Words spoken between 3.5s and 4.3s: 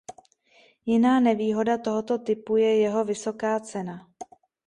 cena.